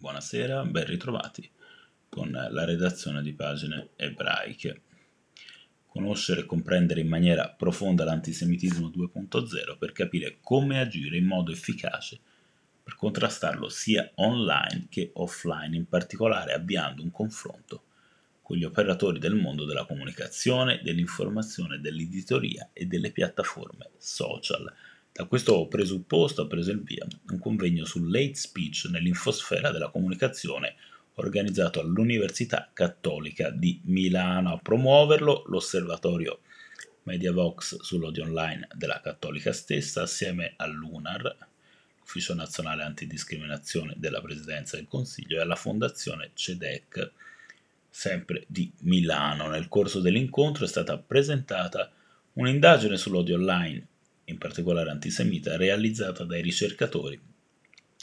[0.00, 1.50] Buonasera, ben ritrovati
[2.08, 4.82] con la redazione di pagine ebraiche.
[5.88, 12.20] Conoscere e comprendere in maniera profonda l'antisemitismo 2.0 per capire come agire in modo efficace
[12.80, 17.82] per contrastarlo sia online che offline, in particolare avviando un confronto
[18.40, 24.72] con gli operatori del mondo della comunicazione, dell'informazione, dell'editoria e delle piattaforme social
[25.18, 30.76] da questo presupposto ha preso il via un convegno sull'hate speech nell'infosfera della comunicazione
[31.14, 34.52] organizzato all'Università Cattolica di Milano.
[34.52, 36.42] A promuoverlo l'osservatorio
[37.02, 41.36] Mediavox sull'odio online della Cattolica stessa, assieme all'UNAR,
[42.04, 47.10] Ufficio Nazionale Antidiscriminazione della Presidenza del Consiglio, e alla Fondazione CEDEC,
[47.90, 49.48] sempre di Milano.
[49.48, 51.90] Nel corso dell'incontro è stata presentata
[52.34, 53.87] un'indagine sull'odio online
[54.28, 57.20] in particolare antisemita, realizzata dai ricercatori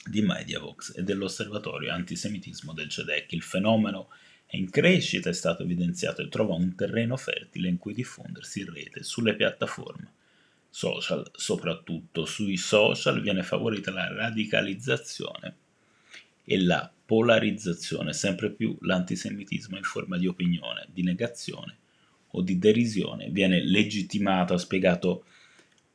[0.08, 3.32] di Mediavox e dell'Osservatorio Antisemitismo del CEDEC.
[3.32, 4.10] Il fenomeno
[4.46, 8.74] è in crescita, è stato evidenziato e trova un terreno fertile in cui diffondersi in
[8.74, 10.14] rete, sulle piattaforme
[10.70, 15.56] social, soprattutto sui social viene favorita la radicalizzazione
[16.44, 21.78] e la polarizzazione, sempre più l'antisemitismo in forma di opinione, di negazione
[22.32, 25.26] o di derisione viene legittimato, ha spiegato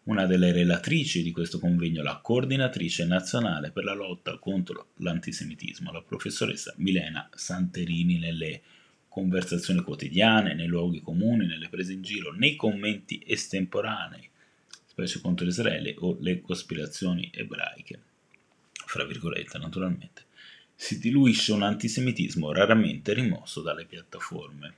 [0.04, 6.02] una delle relatrici di questo convegno, la coordinatrice nazionale per la lotta contro l'antisemitismo, la
[6.02, 8.62] professoressa Milena Santerini, nelle
[9.08, 14.28] conversazioni quotidiane, nei luoghi comuni, nelle prese in giro, nei commenti estemporanei,
[14.86, 18.00] specie contro Israele o le cospirazioni ebraiche,
[18.72, 20.24] fra virgolette naturalmente,
[20.74, 24.74] si diluisce un antisemitismo raramente rimosso dalle piattaforme.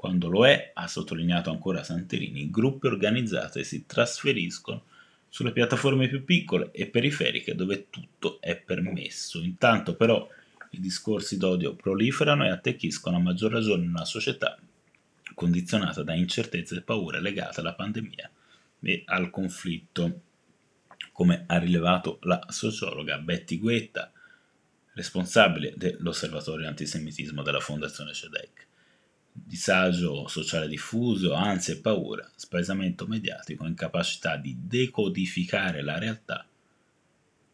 [0.00, 4.84] Quando lo è, ha sottolineato ancora Santerini, gruppi organizzati si trasferiscono
[5.28, 9.40] sulle piattaforme più piccole e periferiche dove tutto è permesso.
[9.40, 10.26] Intanto però
[10.70, 14.58] i discorsi d'odio proliferano e attecchiscono a maggior ragione una società
[15.34, 18.30] condizionata da incertezze e paure legate alla pandemia
[18.80, 20.20] e al conflitto,
[21.12, 24.10] come ha rilevato la sociologa Betty Guetta,
[24.94, 28.68] responsabile dell'Osservatorio Antisemitismo della Fondazione CEDEC
[29.50, 36.46] disagio sociale diffuso, ansia e paura, spaesamento mediatico, incapacità di decodificare la realtà,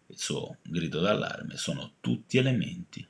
[0.08, 3.04] il suo grido d'allarme sono tutti elementi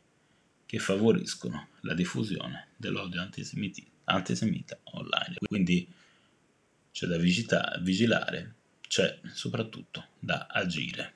[0.65, 3.29] che favoriscono la diffusione dell'odio
[4.05, 5.35] antisemita online.
[5.41, 5.93] Quindi
[6.93, 7.19] c'è da
[7.81, 8.55] vigilare,
[8.87, 11.15] c'è soprattutto da agire.